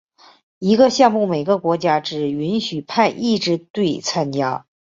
[0.57, 4.65] 一个项目每个国家只允许派一支队参加。